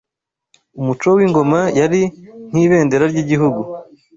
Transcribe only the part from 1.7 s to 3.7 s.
yari nk’ibendera ry’igihugu